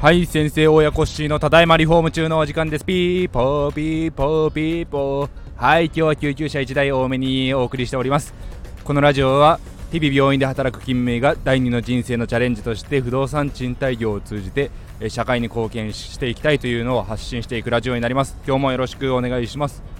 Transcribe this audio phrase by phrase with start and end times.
[0.00, 2.84] はい先生親子しのただいまリフォーム中のお時間です。
[2.84, 4.50] ピーポーピーポー。
[4.50, 8.34] ピーポーはい今日は救急車1台多めにお送りしております。
[8.82, 9.60] このラジオは
[9.92, 14.72] 日々病院で働く勤務医が第二の人生のチャレンジとして不動産賃貸業を通じて
[15.08, 18.36] 社会に貢献していきたいというのを発信していくラジオになります。
[18.44, 19.95] 今日もよろしくお願いします。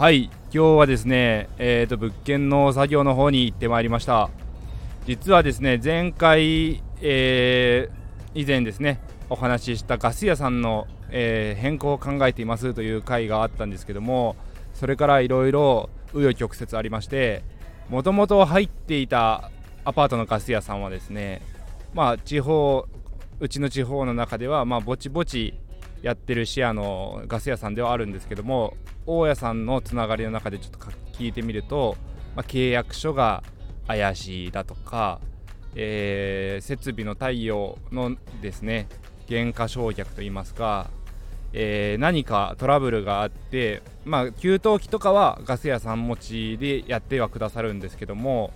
[0.00, 4.30] はい今日はですねえーと物件の作業の方に行ってまいりました。
[5.04, 14.36] 実はですね前回、えー、以前ですねお話ししたガス屋さんの、えー、変更を考えていますという回があったんですけども
[14.72, 17.44] それからいろいろ紆余曲折ありまして
[17.90, 19.50] もともと入っていた
[19.84, 21.42] アパートのガス屋さんはですね
[21.92, 22.86] まあ地方
[23.38, 25.52] うちの地方の中ではまあぼちぼち
[26.02, 30.78] やってるシェアのガス屋さんではあるんですけども大家さんのつながりの中でちょっと
[31.12, 31.96] 聞いてみると、
[32.34, 33.42] まあ、契約書が
[33.86, 35.20] 怪しいだとか、
[35.74, 38.86] えー、設備の対応のですね
[39.26, 40.90] 減価償却といいますか、
[41.52, 48.52] えー、何かトラブルがあって、まあ、給湯器とかはガス屋さん持ちでやってはくださるんですけども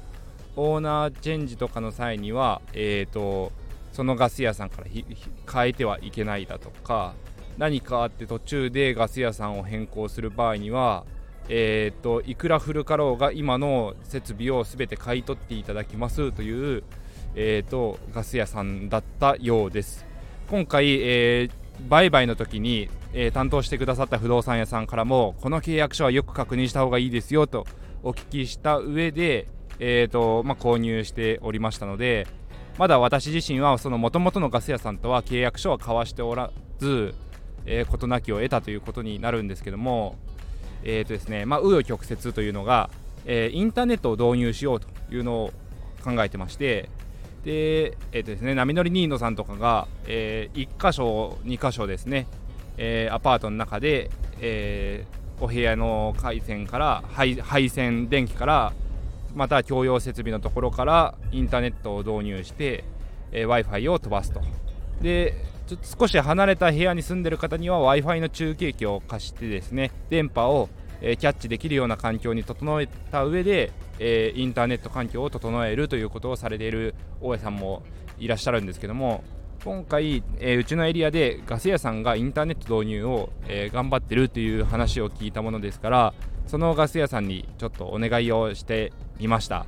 [0.57, 3.51] オーナーチェンジとかの際には、えーと、
[3.93, 7.15] そのガス屋さんから変えてはいけないだとか
[7.59, 11.05] 何かあって途中でガス屋さんを変更する場合には、
[11.49, 16.83] えーと、いくら古かろうが今の設備を全て買い取っていただきますという、
[17.35, 20.07] えーとガス屋さんだったようです。
[20.51, 27.67] 今回、えー、売買の時に、えー、担当してくださった不動産屋さんからもこの契約書はよく確認した方がいいですよと
[28.03, 32.27] お聞きした上で、えーとまあ、購入しておりましたので
[32.77, 37.15] まだ私自身はその元々のガス屋さんとは契約書は交わしておらず、
[37.67, 40.17] えー、事なきを得たということになるんですけども
[40.85, 42.91] えーとですねまあ、紆余曲折というのが、
[43.25, 45.53] え、インターネットを導入しようというのを
[46.05, 46.91] 考えてまして
[47.45, 52.27] で、えーとですね、波乗りニーノさんとかが、えー、1箇所、2箇所ですね、
[52.77, 54.11] えー、アパートの中で、
[54.41, 58.73] えー、お部屋の回線から配配線電気から
[59.35, 62.85] また共用設備のところからインターネットを導入して、
[63.33, 64.43] えー、w i f i を飛ばすと。
[65.01, 65.35] で
[65.67, 70.69] ちょ少し離れた部屋に住んでる方には w i f i の中継機を貸してですね電波を、
[71.01, 77.83] えー、キャッチできるような環境に整えた上で、えー、インターネット環境を整えるということをされている大家さんも
[78.19, 79.25] いらっしゃるんですけども
[79.65, 86.15] 今回、えー、うちのエリアでガス屋さんがインターネット導入を、え、頑張ってるという話を聞いたものですから
[86.47, 89.65] そのガス屋さんにちょっとお願いをしてみました。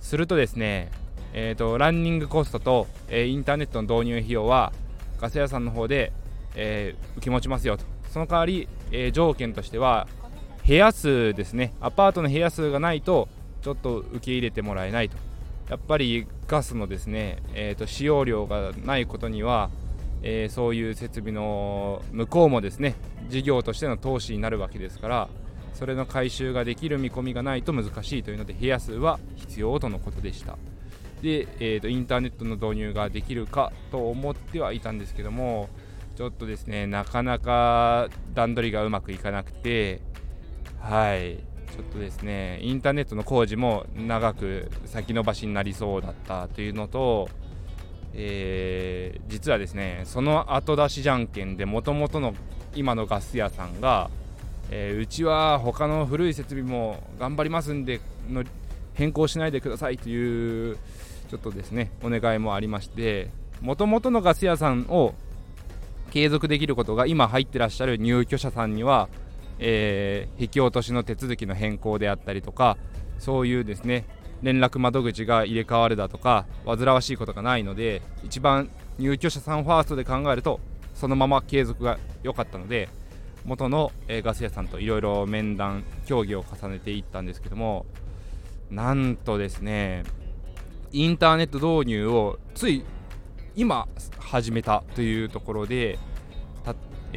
[0.00, 0.90] するとですね、
[1.32, 4.72] えーと、ランニングコストと、えー、インターネットの導入費用は
[5.20, 6.12] ガス屋さんの方で、
[6.54, 7.84] え受け持ちますよと。
[8.10, 10.08] その代わり、え条件としては
[10.66, 11.74] 部屋数ですね。
[11.80, 13.28] アパートの部屋数がないと
[13.62, 15.16] ちょっと受け入れてもらえないと。
[15.68, 19.70] やっぱりガスのですね、えーと、使用量がないことには、
[20.22, 22.94] えー、そういう設備の向こうもですね
[23.28, 25.28] 事業としての投資になるわけですから
[25.74, 30.56] それの回収ができる見込みがないと難しいというので部屋数は必要とのことでした。
[31.22, 35.68] で、えーと、インターネットの導入ができるかと思ってはいたんですけども
[36.16, 40.00] ちょっとですねなかなか段取りがうまくいかなくて
[40.80, 41.38] はい。
[41.76, 47.28] ちょっとですねインターネットの工事も長く先延ばしになりそうだったというのと、
[48.14, 52.34] えー、実はですねその後出しじゃんけんでもともとの
[52.74, 54.10] 今のガス屋さんが、
[54.70, 58.00] えー、うちは他の古い設備も頑張りますんで
[58.30, 58.42] の
[58.96, 60.76] 変更しないでくださいという
[61.28, 63.30] ちょっとですねお願いもありまして
[63.60, 65.14] もともとのガス屋さんを
[66.10, 69.08] 継続できることが今入ってらっしゃる入居者さんには
[69.58, 72.76] えー、引き落としの手続きの変更であったりとか
[73.18, 74.04] そういうですね
[74.42, 78.68] 連絡窓口が入れ替わるだとか煩わしいことがないので一番
[78.98, 80.60] 入居者さんファーストで考えると
[80.94, 82.88] そのまま継続が良かったので
[83.44, 87.86] 元の、ガス屋さんといろいろ面談協議を重ねていったんですけども
[88.70, 90.04] なんとですね
[90.92, 92.84] インターネット導入をつい
[93.54, 95.98] 今始めたというところで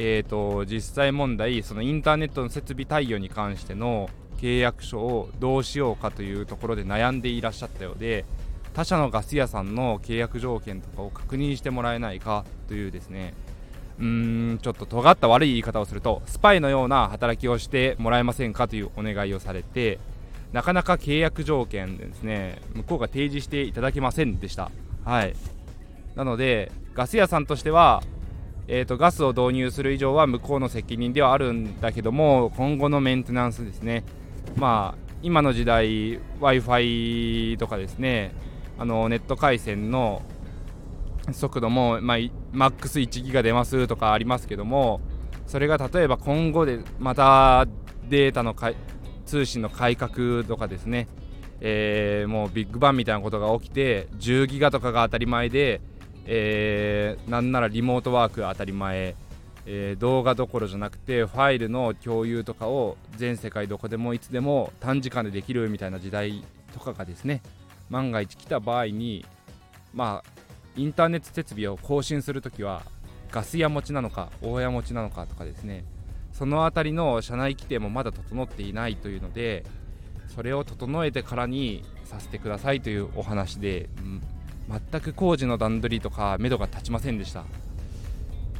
[0.01, 8.23] えーと、実際問題そのインターネットの設備対応に関しての契約書をどうしようかというところで悩んでいらっしゃったようで
[8.73, 13.33] 他社のガス屋さんの契約条件とかを確認してもらえないかというですね
[13.99, 19.99] うーんちょっと尖った悪い言い方をするとスパイのような働きをしてもらえませんかというお願いをされて
[20.53, 24.71] なかなか契約条件でですね向こうが提示していただけませんでした。
[25.05, 25.35] はい。
[26.15, 28.03] なのでガス屋さんとしては
[28.71, 34.03] えーと、ガスを導入する以上は向こうの責任ではあるんだけども今後のメンテナンスですね。
[34.57, 38.31] まあ今の時代 w i f i とかですね
[38.77, 40.21] あのネット回線の
[41.31, 42.17] 速度も、まあ、
[42.51, 45.01] マックス1ギガ出ますとかありますけども
[45.47, 47.67] それが例えば今後でまた
[48.07, 48.55] データの
[49.29, 51.07] 通信の改革とかですね、
[51.61, 55.81] えー、もうビッグバンみたいなことが起きて10ギガとかが当たり前で、
[56.25, 59.15] えー、なんならリモートワーク当たり前、
[59.67, 66.43] えー、動画どころじゃなくてファイルの共有とかを全世界どこでもいつでも短時間でできるみたいな時代
[66.73, 67.43] とかがですね
[67.91, 69.25] 万が一来た場合に
[69.93, 70.41] まあ
[70.75, 72.81] インターネット設備を更新するときは
[73.31, 75.83] ガス屋持ちなのか大家持ちなのかとかですね。
[76.39, 79.65] その辺りの社内規定もまだ整っていないというので
[80.33, 84.21] それを整えてからにさせてくださいというお話で、うん、
[84.91, 87.43] 全く工事の段取りとか目処が立ちませんでした。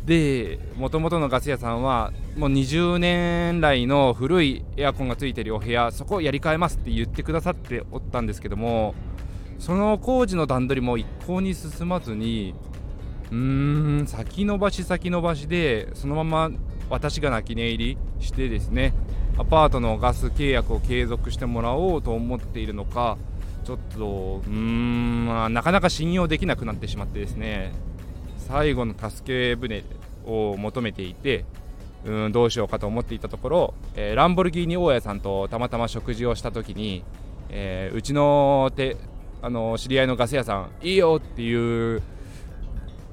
[0.03, 8.93] でもともとのガス屋さんはもう20年来の古いエアコンがついてるお部屋そこをやり替えますって言ってくださっておったんですけども
[9.57, 12.55] その工事の段取りも一向に進まずに
[13.31, 16.49] うーん先延ばし先延ばしでそのまま
[16.89, 18.93] 私が泣き寝入りしてですね
[19.37, 23.17] アパートのガス契約を継続してもらおうと思っているのか
[23.63, 27.71] ちょっとうーん、まあ、なかなか信用できなくなってしまってですね
[28.37, 29.83] 最後の助け舟
[30.25, 31.45] を求めていて
[32.05, 37.03] うんどうしようかと思っていたところ、えー、ランボルギーニ大家さんとたまたま食事をした時に、
[37.49, 38.97] えー、うちの手
[39.41, 42.01] あの知り合いのガス屋さんいいよっていう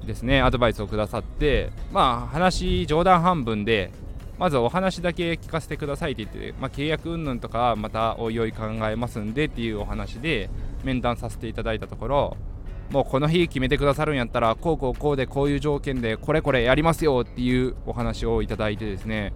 [0.07, 3.91] ですねアドバイスをくださってまあ話冗談半分で
[4.39, 10.49] まずお話だけ聞かせてくださいって言って、まあ、契約云々とかまたおいおい考えますんでっていうお話で
[10.83, 12.37] 面談させていただいたところ
[12.91, 19.33] もうこの日決めてくださるんやったらこうこうこうでこういう条件でこれこれやりますよっていうお話をいただいてですね。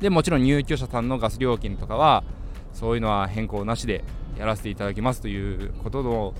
[0.00, 2.24] でもちろん入居者さんのガス料金とかは
[2.72, 4.02] そういうのは変更なしで
[4.36, 6.34] やらせていただきますということの、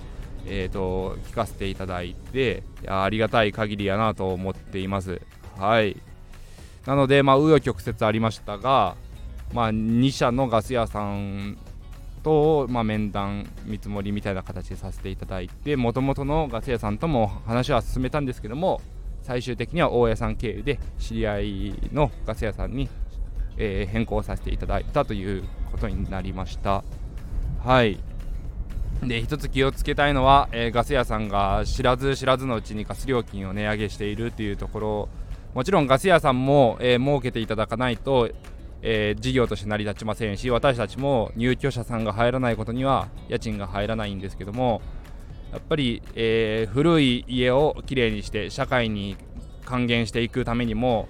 [0.47, 5.21] えーと、聞かせていただいていやありがたい限りやなと思っています。
[5.57, 5.97] はい。
[6.85, 8.95] なのでまあ紆余曲折ありましたが
[9.53, 11.57] まあ2社のガス屋さん
[12.23, 18.81] と、まあ、面談見積もりみたいな形でさせていただいてもともとのガス屋さんとも話は進めたんですけども
[19.21, 22.89] 最終的には大家さん経由で知り合いのガス屋さんに、
[23.57, 26.83] えー、変更させていただいたということになりました。
[27.63, 27.99] はい。
[29.07, 35.09] で一つ気をつけたいのは、えー、ガス屋さんが知らず知らずのうちにガス料金を値上げしているというところ。
[35.53, 38.29] もちろんガス屋さんも、えー、設けていただかないと、
[38.81, 44.81] えー、事業として成り立ちませんし私たちも入居者さんが入らないことには家賃が入らないんですけども
[45.53, 49.15] やっぱり、えー、古い家をきれいにして社会に
[49.63, 51.07] 還元していくためにも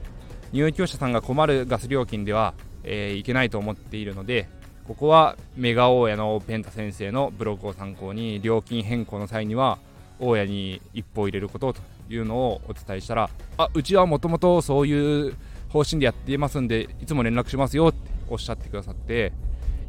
[0.51, 2.53] 入居者さんが困るガス料金では、
[2.83, 4.47] えー、いけないと思っているので
[4.87, 9.79] ここはメガ大家のペンタ先生のブログを参考に料金変更の際には
[10.19, 15.35] 大家に一歩入れることというのをお伝えしたらあうちはもともとそういう
[15.69, 17.97] 方針でやっていますんでいつも連絡しますよって
[18.29, 19.33] おっしゃってくださって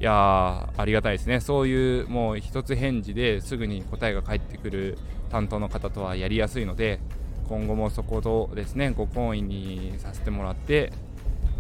[0.01, 1.41] いやありがたいですね。
[1.41, 4.99] そういうもう一つ返事ですぐに答えが返ってくる
[5.31, 7.01] 担当の方とはやりやすいので
[7.49, 10.93] 今後もそことですねご好意にさせてもらって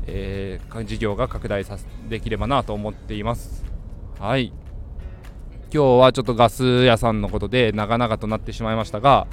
[0.06, 3.64] えー、事業が拡大さできればなと思っています。
[4.18, 4.52] はい。
[5.72, 9.26] 今日はちょっとガス屋さんのことで長々となってしまいましたが、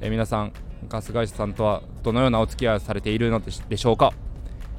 [0.00, 0.52] えー、皆さん
[0.88, 4.12] ガス会社さんとはどのようなお付き合いされているのでしょうか、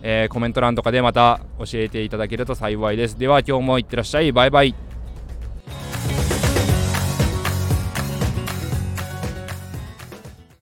[0.02, 3.18] えー、コメント欄とかでまた教えていただけると幸いです。
[3.18, 4.32] では今日もいってらっしゃい。
[4.32, 4.89] バイバイ。